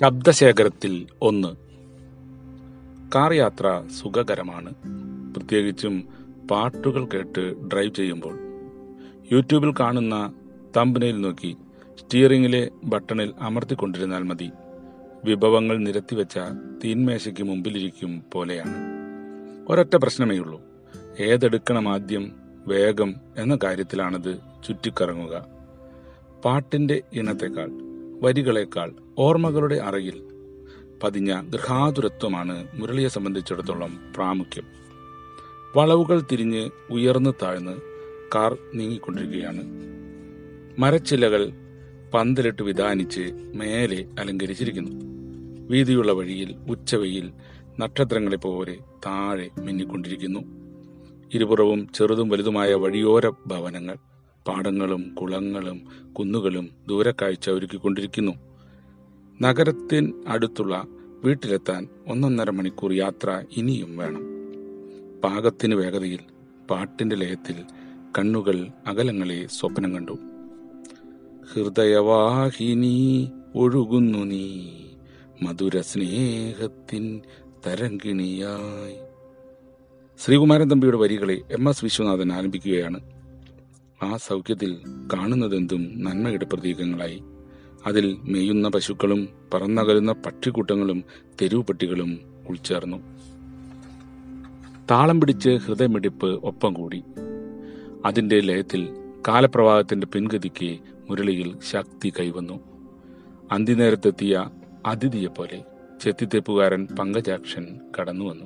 [0.00, 1.56] ശബ്ദശേഖരത്തിൽ ഒന്ന്.
[3.14, 4.74] കാർ യാത്ര സുഖകരമാണ്.
[5.36, 6.08] പ്രത്യേകിച്ചും
[6.50, 8.38] പാട്ടുകൾ കേട്ട് ഡ്രൈവ് ചെയ്യുമ്പോൾ.
[9.32, 10.32] യൂട്യൂബിൽ കാണുന്ന
[10.76, 11.56] തമ്പനയിൽ നോക്കി
[12.00, 14.50] സ്റ്റിയറിംഗിലെ ബട്ടണിൽ അമർത്തിക്കൊണ്ടിരുന്നാൽ മതി.
[15.24, 16.38] വിഭവങ്ങൾ നിരത്തിവെച്ച
[16.84, 18.74] തീന്മേശയ്ക്ക് മുമ്പിലിരിക്കും പോലെയാണ്.
[19.68, 20.62] ഒരൊറ്റ പ്രശ്നമേ ഉള്ളൂ
[21.20, 22.32] ഏതെടുക്കണം ആദ്യം
[22.66, 25.46] വേഗം എന്ന കാര്യത്തിലാണത് ചുറ്റിക്കറങ്ങുക.
[26.44, 27.89] പാട്ടിന്റെ ഇനത്തെക്കാൾ
[28.20, 30.22] വരികളെക്കാൾ ഓർമ്മകളുടെ അറയിൽ
[31.02, 34.64] പതിഞ്ഞ ഗൃഹാതുരത്വമാണ് മുരളിയെ സംബന്ധിച്ചിടത്തോളം പ്രാമുഖ്യം.
[35.76, 37.76] വളവുകൾ തിരിഞ്ഞ് ഉയർന്നു താഴ്ന്ന്
[38.34, 39.62] കാർ നീങ്ങിക്കൊണ്ടിരിക്കുകയാണ്.
[40.78, 41.52] മരച്ചില്ലകൾ
[42.14, 43.20] പന്തലിട്ട് വിധാനിച്ച്
[43.54, 44.90] മേലെ അലങ്കരിച്ചിരിക്കുന്നു.
[45.70, 47.32] വീതിയുള്ള വഴിയിൽ ഉച്ചവെയിൽ
[47.80, 50.40] നക്ഷത്രങ്ങളെ പോലെ താഴെ മിന്നിക്കൊണ്ടിരിക്കുന്നു.
[51.34, 53.96] ഇരുപുറവും ചെറുതും വലുതുമായ വഴിയോര ഭവനങ്ങൾ.
[54.48, 58.32] പാടങ്ങളും കുളങ്ങളും കുന്നുകളും ദൂരക്കാഴ്ച ഒരുക്കിക്കൊണ്ടിരിക്കുന്നു.
[59.42, 60.84] നഗരത്തിന് അടുത്തുള്ള
[61.24, 64.22] വീട്ടിലെത്താൻ ഒന്നൊന്നര മണിക്കൂർ യാത്ര ഇനിയും വേണം.
[65.24, 66.20] പാകത്തിന് വേഗതയിൽ
[66.70, 67.64] പാട്ടിന്റെ ലയത്തിൽ
[68.18, 70.18] കണ്ണുകൾ അകലങ്ങളെ സ്വപ്നം കണ്ടു.
[71.52, 72.96] ഹൃദയവാഹിനി
[73.54, 74.68] ഒഴുകുന്നു നീ
[75.42, 77.20] മധുര സ്നേഹത്തിൻ
[77.66, 78.98] തരങ്കിണിയായി
[80.18, 83.19] ശ്രീകുമാരൻ തമ്പിയുടെ വരികളെ എം എസ് വിശ്വനാഥൻ ആരംഭിക്കുകയാണ്
[84.02, 84.78] ആ സൗഖ്യത്തിൽ
[85.12, 87.22] കാണുന്നതെന്തും നന്മയുടെ പ്രതീകങ്ങളായി.
[87.86, 91.04] അതിൽ മേയുന്ന പശുക്കളും പറന്നകലുന്ന പക്ഷിക്കൂട്ടങ്ങളും
[91.42, 92.96] തെരുവ് പട്ടികളും ഉൾച്ചേർന്നു.
[94.90, 97.02] താളം പിടിച്ച് ഹൃദയമിടിപ്പ് ഒപ്പം കൂടി.
[98.04, 98.88] അതിന്റെ ലയത്തിൽ
[99.28, 100.78] കാലപ്രവാഹത്തിന്റെ പിൻഗതിക്ക്
[101.10, 102.60] മുരളിയിൽ ശക്തി കൈവന്നു.
[103.52, 104.50] അന്തിനേരത്തെത്തിയ
[104.86, 105.64] അതിഥിയെപ്പോലെ
[106.02, 108.44] ചെത്തിത്തേപ്പുകാരൻ പങ്കജാക്ഷൻ കടന്നു വന്നു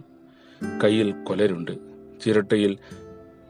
[0.84, 1.78] കയ്യിൽ കൊലരുണ്ട്.
[2.24, 2.78] ചിരട്ടയിൽ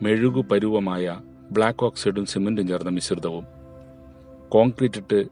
[0.02, 1.20] മെഴുകു പരുവമായ
[1.54, 3.44] ബ്ലാക്ക് ഓക്സൈഡും സിമന്റും ചേർന്ന മിശ്രിതവും
[4.48, 5.24] കോൺക്രീറ്റ് ഇട്ട്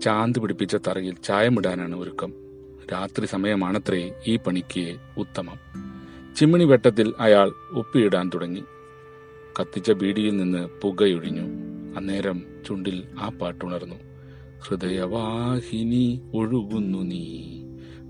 [0.00, 2.32] ചാന്ത് പിടിപ്പിച്ച തറയിൽ ചായമിടാനാണ് ഒരുക്കം.
[2.92, 5.58] രാത്രി സമയമാണത്രേ ഈ പണിക്ക് ഉത്തമം.
[6.36, 8.64] ചിമ്മിണി വെട്ടത്തിൽ അയാൾ ഉപ്പിയിടാൻ തുടങ്ങി.
[9.60, 11.46] കത്തിച്ച ബീഡിയിൽ നിന്ന് പുകയൊഴിഞ്ഞു.
[11.96, 13.96] അന്നേരം ചുണ്ടിൽ ആ പാട്ടുണർന്നു.
[14.60, 17.58] ഹൃദയവാഹിനി ഒഴുകുന്നു നീ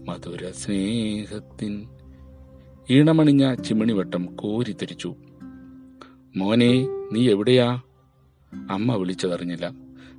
[0.08, 1.88] മധുര സ്നേഹത്തിൻ
[2.90, 5.14] ഈണമണിഞ്ഞ ചിമ്മിണിവട്ടം കോരിത്തെരിച്ചു
[6.38, 7.80] മോനെ നീ എവിടെയാ?
[8.70, 9.72] അമ്മ വിളിച്ചതറിഞ്ഞില്ല.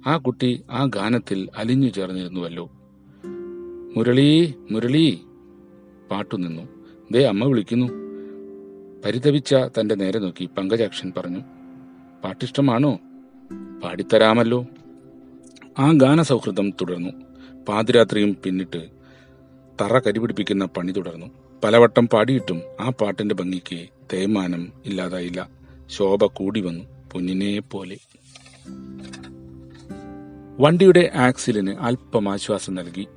[0.07, 2.69] ആ കുട്ടി ആ ഗാനത്തിൽ അലിഞ്ഞു ചേർന്നിരുന്നുവല്ലോ.
[3.97, 5.22] മുരളി മുരളി.
[6.12, 6.62] പാട്ടു നിന്നു.
[7.12, 7.88] ദേ അമ്മ വിളിക്കുന്നു.
[9.06, 11.40] പരിതപിച്ച തന്റെ നേരെ നോക്കി പങ്കജാക്ഷൻ പറഞ്ഞു.
[12.24, 13.00] പാട്ടിഷ്ടമാണോ?
[13.84, 14.66] പാടിത്തരാമല്ലോ.
[15.80, 17.09] ആ ഗാനസൗഹൃദം തുടർന്നു.
[17.69, 18.90] പാതിരാത്രിയും പിന്നിട്ട്
[19.81, 21.28] തറ കരിപിടിപ്പിക്കുന്ന പണി തുടർന്നു.
[21.63, 25.59] പലവട്ടം പാടിയിട്ടും ആ പാട്ടിന്റെ ഭംഗിക്ക് തേയ്മാനം ഇല്ലാതായില്ല.
[25.89, 27.97] ശോഭ കൂടി വന്നു പൊന്നിനെ പോലെ
[30.59, 33.07] വണ്ടിയുടെ ആക്സിലിന് അല്പം ആശ്വാസം നൽകി.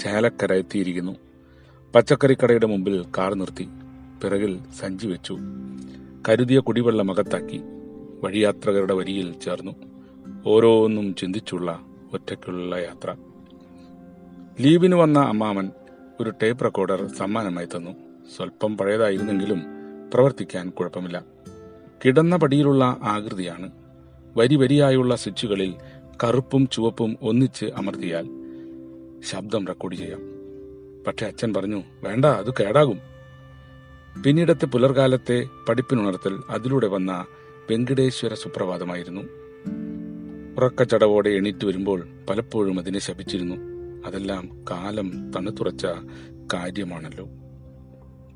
[0.00, 1.16] ചേലക്കര എത്തിയിരിക്കുന്നു.
[1.94, 3.68] പച്ചക്കറിക്കടയുടെ മുമ്പിൽ കാർ നിർത്തി.
[4.22, 5.38] പിറകിൽ സഞ്ചി വെച്ചു.
[6.28, 7.60] കരുതിയ കുടിവെള്ളം അകത്താക്കി.
[8.22, 9.72] വഴിയാത്രകരുടെ വരിയിൽ ചേർന്നു.
[10.46, 11.80] ഓരോന്നും ചിന്തിച്ചുള്ള
[12.12, 13.16] ഒറ്റയ്ക്കുള്ള യാത്ര.
[14.60, 15.70] ലീവിന് വന്ന അമ്മാമൻ
[16.20, 17.90] ഒരു ടേപ്പ് റെക്കോർഡർ സമ്മാനമായി തന്നു.
[18.36, 19.62] സ്വല്പം പഴയതായിരുന്നെങ്കിലും
[20.14, 21.22] പ്രവർത്തിക്കാൻ കുഴപ്പമില്ല.
[22.04, 23.70] കിടന്ന പടിയിലുള്ള ആകൃതിയാണ്.
[24.36, 25.74] വരി വരിയായുള്ള സ്വിച്ചുകളിൽ
[26.24, 28.28] കറുപ്പും ചുവപ്പും ഒന്നിച്ച് അമർത്തിയാൽ
[29.20, 30.20] ശബ്ദം റെക്കോർഡ് ചെയ്യാം.
[31.06, 32.98] പക്ഷെ അച്ഛൻ പറഞ്ഞു വേണ്ട അത് കേടാകും.
[34.24, 37.26] പിന്നീടത്തെ പുലർകാലത്തെ പഠിപ്പിനുണർത്തൽ അതിലൂടെ വന്ന
[37.70, 39.20] വെങ്കടേശ്വര സുപ്രഭാതമായിരുന്നു.
[40.56, 43.54] ഉറക്കച്ചടവോടെ എണീറ്റ് വരുമ്പോൾ പലപ്പോഴും അതിനെ ശപിച്ചിരുന്നു.
[44.06, 45.86] അതെല്ലാം കാലം തണുത്തുറച്ച
[46.54, 47.28] കാര്യമാണല്ലോ.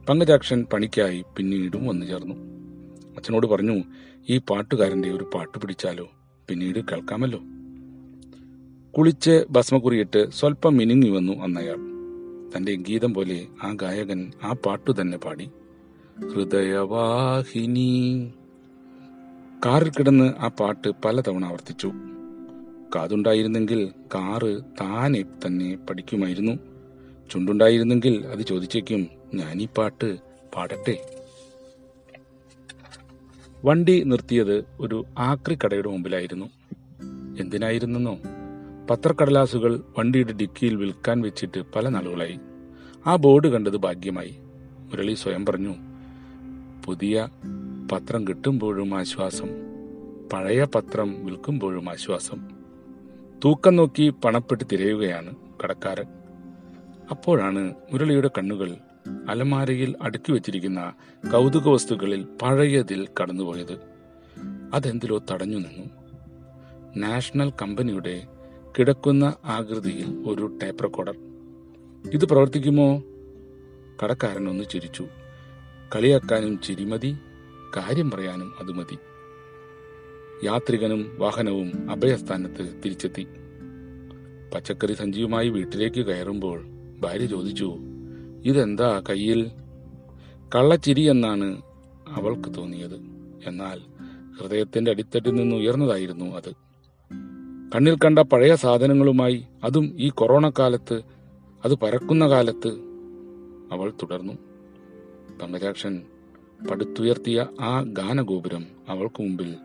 [0.09, 2.50] പങ്കജാക്ഷൻ പണിക്കായി പിന്നീടും വന്നു ചേർന്നു.
[3.21, 3.83] അച്ഛനോട് പറഞ്ഞു
[4.29, 6.13] ഈ പാട്ടുകാരന്റെ ഒരു പാട്ട് പിടിച്ചാലോ?
[6.49, 7.41] പിന്നീട് കേൾക്കാമല്ലോ.
[8.93, 11.77] കുളിച്ച് ഭസ്മക്കുറിയിട്ട് സ്വല്പം മിനുങ്ങി വന്നു അന്നയാൾ.
[12.57, 15.51] തന്റെ ഗീതം പോലെ ആ ഗായകൻ ആ പാട്ടു തന്നെ പാടി.
[16.35, 18.31] ഹൃദയവാഹിനി.
[19.67, 21.93] കാറിൽ കിടന്ന് ആ പാട്ട് പലതവണ ആവർത്തിച്ചു.
[22.97, 26.53] കാതുണ്ടായിരുന്നെങ്കിൽ കാറ് താനെ തന്നെ പഠിക്കുമായിരുന്നു.
[27.31, 30.19] ചുണ്ടുണ്ടായിരുന്നെങ്കിൽ അത് ചോദിച്ചേക്കും ഞാനീ പാട്ട്
[30.57, 31.20] പാടട്ടെ?
[33.65, 36.47] വണ്ടി നിർത്തിയത് ഒരു ആക്രി കടയുടെ മുമ്പിലായിരുന്നു.
[37.41, 38.19] എന്തിനായിരുന്നെന്നോ?
[38.91, 42.39] പത്രക്കടലാസുകൾ വണ്ടിയുടെ ഡിക്കിയിൽ വിൽക്കാൻ വെച്ചിട്ട് പല നാളുകളായി.
[43.07, 44.37] ആ ബോർഡ് കണ്ടത് ഭാഗ്യമായി.
[44.91, 45.75] മുരളി സ്വയം പറഞ്ഞു
[46.85, 47.29] പുതിയ
[47.93, 49.49] പത്രം കിട്ടുമ്പോഴും ആശ്വാസം
[50.33, 52.49] പഴയ പത്രം വിൽക്കുമ്പോഴും ആശ്വാസം.
[53.45, 55.35] തൂക്കം നോക്കി പണപ്പെട്ട് തിരയുകയാണ്
[55.65, 56.07] കടക്കാരൻ.
[57.11, 58.77] അപ്പോഴാണ് മുരളിയുടെ കണ്ണുകൾ
[59.29, 60.93] അലമാരയിൽ അടുക്കി വെച്ചിരിക്കുന്ന
[61.33, 63.79] കൗതുക വസ്തുക്കളിൽ പഴയതിൽ കടന്നുപോയത്.
[64.75, 65.87] അതെന്തിലോ തടഞ്ഞു നിന്നു.
[66.97, 68.27] നാഷണൽ കമ്പനിയുടെ
[68.79, 71.15] കിടക്കുന്ന ആകൃതിയിൽ ഒരു ടേപ്പ് റെക്കോർഡർ.
[72.13, 73.03] ഇത് പ്രവർത്തിക്കുമോ?
[74.05, 75.07] കടക്കാരൻ ഒന്ന് ചിരിച്ചു.
[75.97, 77.17] കളിയാക്കാനും ചിരിമതി
[77.77, 78.99] കാര്യം പറയാനും അത് മതി.
[80.47, 83.27] യാത്രികനും വാഹനവും അഭയസ്ഥാനത്ത് തിരിച്ചെത്തി.
[84.55, 86.63] പച്ചക്കറി സഞ്ചിയുമായി വീട്ടിലേക്ക് കയറുമ്പോൾ
[87.01, 87.77] ഭാര്യ ചോദിച്ചു
[88.45, 89.51] ഇതെന്താ കയ്യിൽ?
[90.55, 91.63] കള്ളച്ചിരി എന്നാണ്
[92.09, 92.95] അവൾക്ക് തോന്നിയത്.
[93.47, 93.81] എന്നാൽ
[94.41, 96.53] ഹൃദയത്തിന്റെ അടിത്തട്ടിൽ നിന്ന് ഉയർന്നതായിരുന്നു അത്.
[97.75, 101.03] കണ്ണിൽ കണ്ട പഴയ സാധനങ്ങളുമായി അതും ഈ കൊറോണ കാലത്ത്
[101.65, 102.69] അത് പരക്കുന്ന കാലത്ത്
[103.73, 104.33] അവൾ തുടർന്നു.
[105.43, 106.03] തമ്പരാക്ഷൻ
[106.71, 109.57] പടുത്തുയർത്തിയ ആ ഗാനഗോപുരം അവൾക്ക് മുമ്പിൽ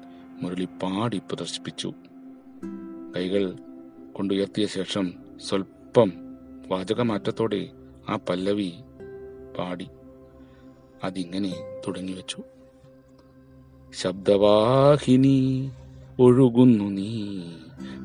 [0.41, 1.93] മുരളി പാടി പ്രദർശിപ്പിച്ചു.
[3.15, 3.55] കൈകൾ
[4.13, 6.11] കൊണ്ടുയർത്തിയ ശേഷം സ്വൽപ്പം
[6.67, 7.69] വാചകമാറ്റത്തോടെ
[8.09, 8.71] ആ പല്ലവി
[9.57, 9.87] പാടി
[11.03, 11.53] അതിങ്ങനെ
[11.87, 12.37] തുടങ്ങിവെച്ചു.
[13.93, 15.69] ശബ്ദവാഹിനി
[16.19, 17.39] ഒഴുകുന്നു നീ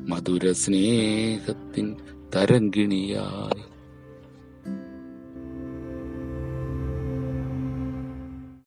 [0.09, 1.95] മധുര സ്നേഹത്തിൻ
[2.35, 3.70] തരങ്കിണിയായി